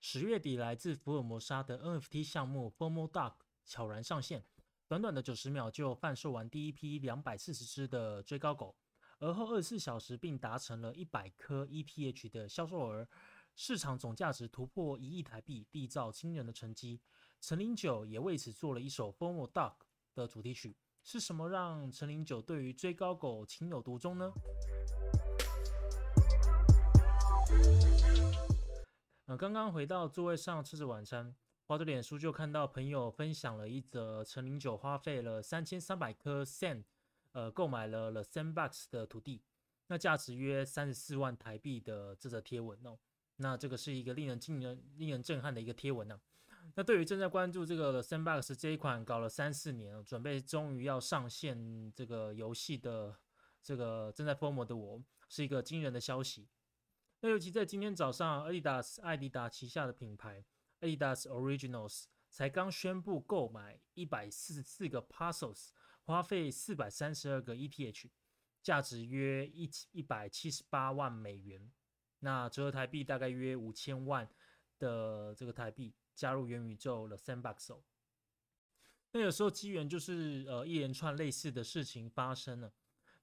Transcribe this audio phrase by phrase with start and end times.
[0.00, 3.32] 十月底，来自福尔摩沙的 NFT 项目 Formal Dog
[3.66, 4.44] 悄然上线，
[4.86, 8.76] 短短的九十秒就贩售完第一批两百四十只的追高狗，
[9.18, 13.08] 而后二十四小时并达成了一百颗 ETH 的销售额，
[13.56, 17.00] 市场总价值突破一亿台币，缔造惊人的成绩。
[17.40, 19.74] 陈零九也为此做了一首 Formal Dog
[20.14, 20.76] 的主题曲。
[21.02, 24.32] 是什么让陈零九对于追高狗情有独钟呢？
[29.28, 31.34] 呃，刚刚回到座位上吃着晚餐，
[31.66, 36.84] 划着脸书就看到朋友分享了一则陈林九花费了三千三百颗 Sand，
[37.32, 39.42] 呃，购买了 The Sandbox 的土地，
[39.88, 42.98] 那价值约三十四万台币的这则贴文哦。
[43.36, 46.18] 那这个是一个令人惊人、令人震撼的一个贴文呢。
[46.74, 53.14] 那对于正在关注这个 Sandbox 这一款搞了三四年，准备终于要上线这个游戏的
[53.62, 56.48] 这个正在疯魔的我，是一个惊人的消息。
[57.20, 60.44] 那尤其在今天早上，Adidas 艾迪达旗下的品牌
[60.80, 65.70] Adidas Originals 才刚宣布购买一百四十四个 Parcels，
[66.02, 68.10] 花费四百三十二个 ETH，
[68.62, 71.70] 价值约一一百七十八万美元，
[72.20, 74.28] 那折合台币大概约五千万
[74.78, 75.94] 的这个台币。
[76.18, 77.78] 加入元宇宙了 Sandbox，
[79.12, 82.72] 那有时候机缘就是呃一连串类似的事情发生了，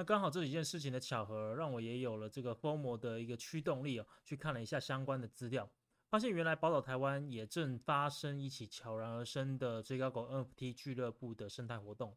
[0.00, 5.70] 那刚好这几件事情的巧合，让我也有了这个 Formo 的一个驱动力哦，去看了一下相关的资料，
[6.08, 12.16] 发现原来宝岛台湾也正发生一起悄然而生的追高狗 NFT 俱乐部的生态活动。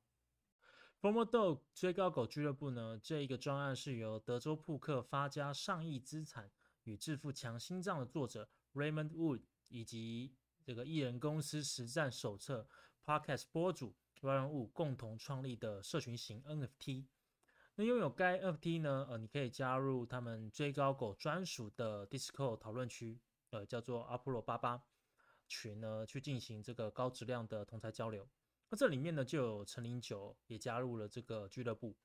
[1.01, 6.49] Formo Dog 追高狗俱乐部呢，这一个专案是由德州扑克发家上亿资产
[6.83, 12.65] 与致富强心脏的作者 Raymond Wood 以及这个艺人公司实战手册
[13.05, 17.07] Podcast 播主 Ryan Wu 共同创立的社群型 NFT。
[17.75, 19.07] 那拥有该 NFT 呢？
[19.09, 24.83] 呃，你可以加入他们追高狗专属的 Discord 讨论区，呃，叫做阿波罗八八
[25.47, 28.29] 群呢，去进行这个高质量的同台交流。
[28.69, 31.95] 那这里面呢，就有陈零九也加入了这个俱乐部。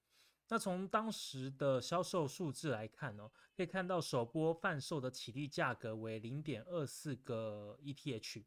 [0.48, 8.42] 那从当时的销售数字来看哦，可以看到首波贩售的起立价格为零点二四个 ETH，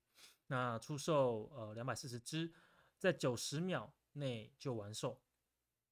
[0.48, 2.52] 那出售呃两百四十只，
[2.98, 5.22] 在九十秒内就完售。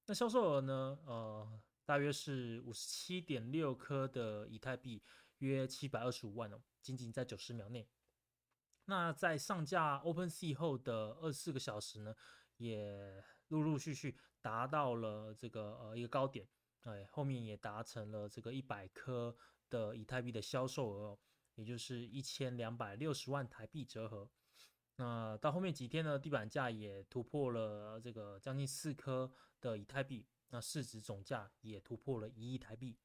[0.09, 5.03] 那销售额呢，呃，大约是五十七点六颗的以太币，
[5.37, 7.87] 约七百二十五万哦，仅仅在九十秒内。
[8.85, 12.15] 那在上架 OpenSea 后的二十四个小时呢，
[12.57, 14.17] 也陆陆续续。
[14.41, 16.47] 达到了这个呃一个高点，
[16.83, 19.35] 哎，后面也达成了这个一百颗
[19.69, 21.19] 的以太币的销售额，
[21.53, 24.27] 也就是一千两百六十万台币折合。
[24.99, 32.97] 那到后面几天呢，地板价也突破了这个将近四颗的以太币，那市值总价也突破了一亿台币。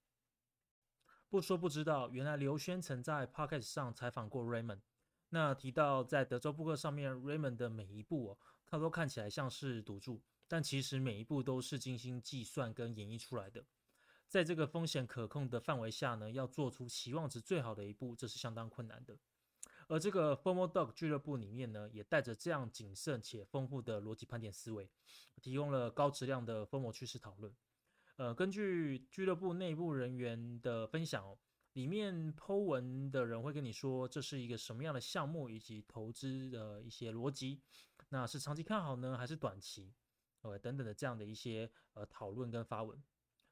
[1.29, 4.81] 不说不知道，原来刘轩曾在 Podcast 上采访过 Raymond，
[5.29, 10.21] 那提到在德州扑克上面 Raymond 的每一步哦，他都看起来像是赌注。
[10.49, 13.65] 但其实每一步都是精心计算跟演绎出来的，
[14.27, 19.17] 在这个风险可控的范围下呢，要做出期望值最好的一步，这是相当困难的。
[19.89, 24.91] 而这个 Formal Dog 俱乐部里面呢，也带着这样谨慎且丰富的逻辑盘点思维，
[25.43, 27.55] 提供了高质量的 Formal 趋势讨论。
[28.17, 31.37] 呃，根据俱乐部内部人员的分享哦，
[31.73, 37.61] 里面 Po 文的人会跟你说这是一个什么样的项目以及投资的一些逻辑，
[38.11, 39.93] 那是长期看好呢，还是短期？
[40.43, 43.03] 呃，等等的这样的一些呃讨论跟发文，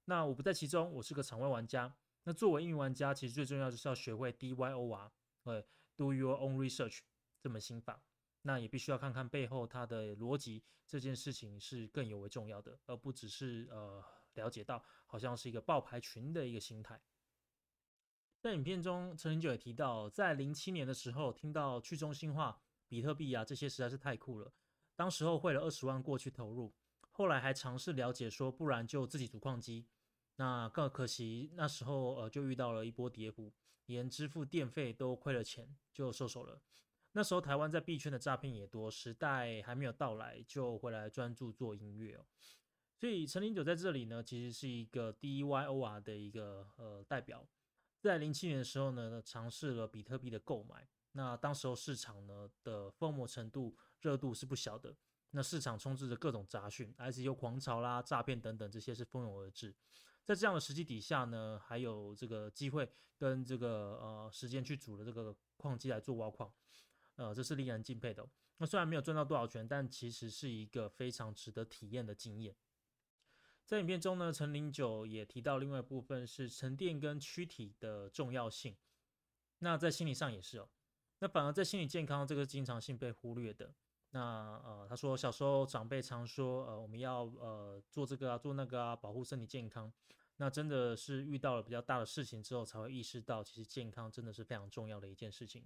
[0.05, 1.93] 那我不在其中，我是个场外玩家。
[2.25, 5.11] 那作为运营玩家，其实最重要就是要学会 DYOR，
[5.45, 5.65] 呃
[6.03, 6.99] ，Do Your Own Research
[7.41, 8.03] 这门心法。
[8.43, 14.03] 那也必须要看看背后它的逻辑，这件事情是更尤为重要的，而不只是呃
[14.35, 17.01] 了解到好像是一个爆牌群的一个心态。
[18.41, 24.53] 在影片中，陈林九也提到，在零七年的时候，听到去中心化、比特币啊这些实在是太酷了，
[24.97, 26.75] 当时候汇了二十万过去投入。
[27.13, 29.87] 后来还尝试了解说，不然就自己组矿机。
[30.35, 33.53] 那更可惜，那时候呃就遇到了一波跌幅，
[33.93, 36.61] 连支付电费都亏了钱，就收手了。
[37.13, 42.25] 那时候台湾在币圈的诈骗也多，时代还没有到来，就回来专注做音乐哦。
[42.97, 47.47] 所以陈零九在这里呢，其实是一个 DYOR 的一个呃代表。
[48.01, 50.89] 在零七年的时候呢，尝试了比特币的购买。
[51.13, 54.97] 那当时候市场呢的疯魔程度、热度是不小的。
[55.33, 59.75] 那市场充斥着各种杂讯，ICU 狂潮啦、诈骗等等，这些是蜂拥而至。
[60.25, 66.53] 在这样的时机底下呢，还有这个机会跟这个呃时间去组了这个矿机来做挖矿，
[67.17, 68.29] 呃，这是令人敬佩的。
[68.59, 72.55] 那虽然没有赚到多少钱，但其实是一个非常值得体验的经验。
[73.65, 78.77] 在影片中呢，陈零九也提到另外一部分是沉淀跟躯体的重要性。
[79.59, 80.69] 那在心理上也是哦。
[81.21, 83.75] 那反而在心理健康这个经常性被忽略的。
[84.15, 84.21] 那
[84.65, 89.93] 呃，他说小时候长辈常说，呃，我们要呃做这个啊，做那个啊，保护身体健康。
[90.37, 95.65] 那真的是遇到了比较大的事情之后，才会意识到，其实健康真的是非常重要的一件事情。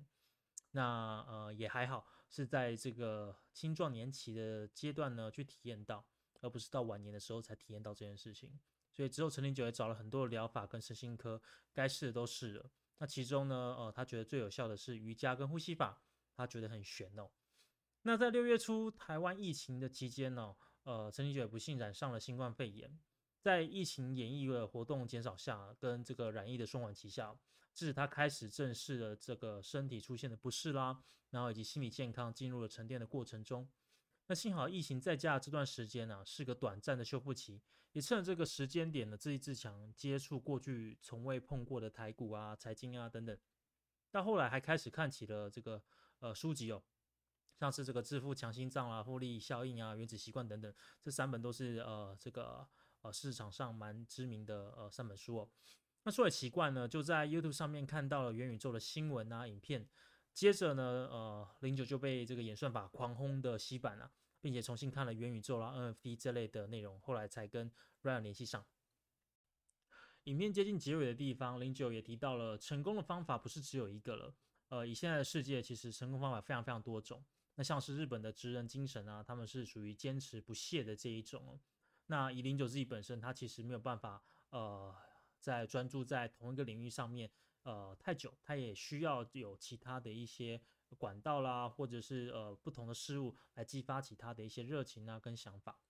[0.72, 6.04] 那呃也还好，是在这个青壮年期的阶段呢去体验到，
[6.40, 8.58] 而不是到晚年的时候才体验到这件事情。
[8.92, 11.40] 所以之后陈林九也找了很多的疗法跟身心科，
[11.72, 12.70] 该试的都试了。
[12.98, 16.00] 那其中呢，呃，他觉得最有效的是瑜伽跟呼吸法，
[16.36, 17.28] 他觉得很悬哦。
[18.06, 20.54] 那在六月初台湾疫情的期间呢，
[20.84, 22.96] 呃，陈林九也不幸染上了新冠肺炎。
[23.40, 27.36] 在疫情演绎的活动减少下，跟这个染疫的双管齐下，
[27.74, 33.68] 致使他开始正视了这个身体出现的不适啦，然后以及心理健康进入了沉淀的过程中。
[34.28, 37.60] 那幸好疫情在家这段时间呢，是个短暂的修复期，
[37.90, 43.36] 也趁着这个时间点呢，自立自强，接触过去从未碰过的台股啊、财经啊等等。
[44.12, 45.82] 到后来还开始看起了这个
[46.20, 46.80] 呃书籍哦，
[47.58, 50.72] 像是这个《致富强心脏》啊、《复利效应》啊、《原子习惯》等等，
[51.02, 52.68] 这三本都是呃这个。
[53.02, 55.48] 呃，市场上蛮知名的呃三本书哦。
[56.02, 59.86] 那说也奇怪呢，就在 YouTube 上面看到了元宇宙的新闻啊、影片，
[60.32, 64.10] 接着呢，呃，零九就被这个演算法狂轰的洗版了，
[64.40, 67.70] 并且重新看了元宇宙啦、NFT 这类的内容，后来才跟
[68.02, 68.64] Ryan 联系上。
[70.24, 74.34] 影片接近结尾的地方，零九也提到了成功的方法不是只有一个了。
[74.70, 77.22] 呃，以现在的世界，其实成功方法非常非常多种。
[77.56, 81.60] 那像是日本的职人精神啊，他们是属于坚持不懈的这一种。
[82.06, 84.94] 那以零九自己本身，他其实没有办法，呃，
[85.40, 87.30] 在专注在同一个领域上面，
[87.62, 90.60] 呃，太久，他也需要有其他的一些
[90.98, 95.80] 管道啦，或者是呃不同的事物来激发起他的一些热情啊跟想法。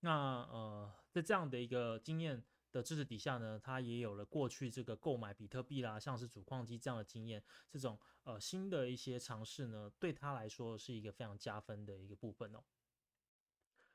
[0.00, 2.42] 那呃，在这样的一个经验
[2.76, 12.62] 的支持底下呢，他也有了过去这个购买比特币啦，像是主矿机这样的经验，这种呃新的一些尝试呢，对他来说是一个非常加分的一个部分哦。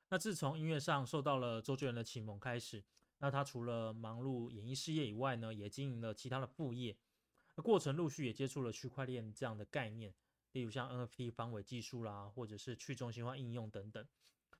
[0.10, 2.84] 那自从音乐上受到了周杰伦的启蒙开始，
[3.20, 6.98] 那他除了忙碌演艺事业以外呢，也经营了其他的副业。
[7.56, 10.14] 那过程陆续也接触了区块链这样的概念，
[10.54, 14.06] 例如像 NFT 防伪技术啦，或者是去中心化应用等等。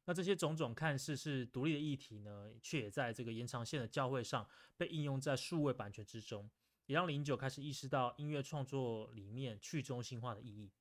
[0.06, 6.50] 那这些种种看似是独立的议题呢，却也在这个延长线的教会上被应用在数位版权之中，
[6.88, 10.72] 也让零九开始意识到音乐创作里面去中心化的意义。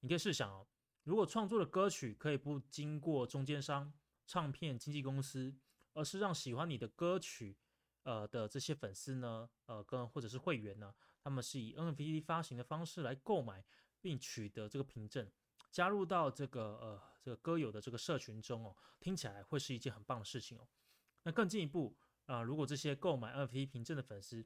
[0.00, 0.66] 你可以试想哦。
[1.04, 3.92] 如果创作的歌曲可以不经过中间商、
[4.26, 5.56] 唱片经纪公司，
[5.94, 7.56] 而是让喜欢你的歌曲，
[8.02, 13.64] 呃的这些粉丝呢，呃跟或者是会员呢，他们是以 NFT 发行的方式来购买
[14.00, 15.30] 并取得这个凭证，
[15.70, 20.66] 加入到这个呃这个歌友的这个社群中哦，听起来会是一件很棒的事情哦。
[21.24, 21.94] 那更进一步
[22.24, 24.42] 啊，如果这些购买 NFT 凭证的粉丝，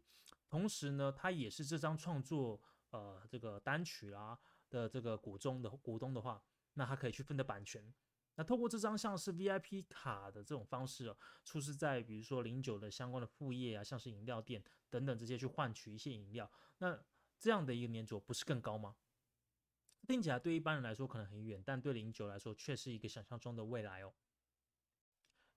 [0.49, 4.37] 同时呢，他也是这张创作呃这个单曲啦
[4.69, 6.43] 的这个股东的股东的话。
[6.75, 7.95] 那他可以去分得版权，
[8.35, 16.99] 那透过这张像是 VIP 卡的这种方式哦，出示在比如说零九的相关的副业啊，像是饮料店等等这些去换取一些饮料，那
[17.39, 18.97] 这样的一个粘着不是更高吗？
[20.07, 24.15] 听起来对一般人来说可能很远，但对零九来说却是一个想象中的未来哦。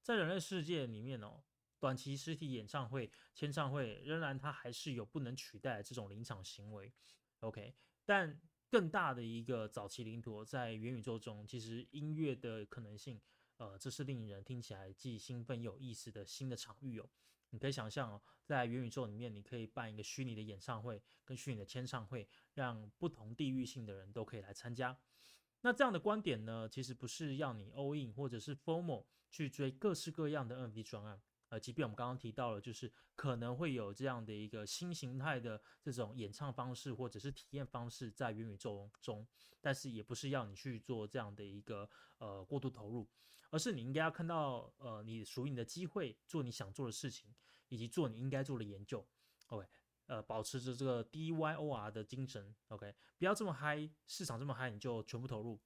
[0.02, 1.44] 在人类世界里面哦，
[1.80, 6.94] 短期实体演唱会、签唱会仍然它还是有不能取代这种临场行为
[7.40, 7.76] ，OK，
[8.06, 8.42] 但。
[8.68, 13.22] 更大的一个早期领土，在元宇宙中，其实音乐的可能性，
[13.56, 17.08] 呃，这是令人听起来既兴奋又有意思的新的场域哦。
[17.56, 24.98] 你可以想象哦，在元宇宙里面，你可以办一个虚拟的演唱会跟虚拟的签唱会，让不同地域性的人都可以来参加。
[25.62, 31.22] 那这样的观点呢，其实不是要你 all in 或者是 formal 去追各式各样的 NFT 专案。
[31.48, 39.26] 呃，即便我们刚刚提到了，就是可能会有这样的一个新形态的这种演唱方式或者是体验方式在元宇宙中，
[39.62, 43.08] 但是也不是要你去做这样的一个呃过度投入，
[43.50, 47.34] 而是你应该要看到呃你属于你的机会，做你想做的事情，
[47.70, 49.06] 以及做你应该做的研究。
[49.48, 49.68] OK，
[50.08, 52.56] 呃，保持着这个 DYOR 的精神。
[52.70, 55.62] OK，不要这么嗨，市场这么嗨你就全部投入。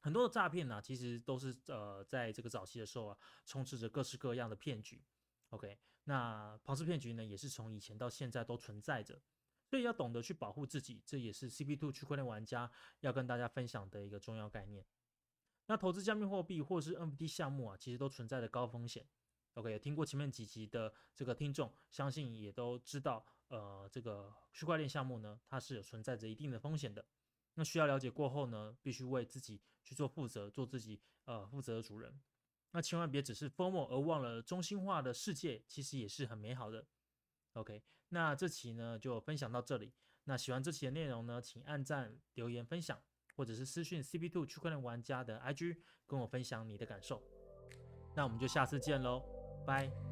[0.00, 5.04] 很多的诈骗呢，其实都是呃，在这个早期的时候啊，充斥着各式各样的骗局。
[5.50, 9.22] OK，那庞氏骗局呢，也是从以前到现在都存在着，
[9.68, 14.84] 所以要懂得去保护自己，这也是 CP2 区块链玩家要跟大家分享的一个重要概念。
[15.72, 19.08] 那投资加密货币或是 NFT 项目啊，其实都存在着高风险。
[19.54, 27.02] OK，听过前面几集的这个听众，相信也都知道，呃，这个区块链项目呢，它是有存在着一定的风险的。
[27.54, 32.20] 那需要了解过后呢，必须为自己去做负责，做自己呃负责的主人。
[32.72, 36.86] 那千万别只是 formal 而忘了中心化的世界，其实也是很美好的。
[37.54, 39.94] OK，那这期呢就分享到这里。
[40.24, 43.02] 那喜欢这期的内容呢，请按赞、留言、分享，
[43.36, 47.22] 或者是私讯 CP Two 区块链玩家的 IG，跟我分享你的感受。
[48.14, 49.22] 那我们就下次见喽，
[49.66, 50.11] 拜。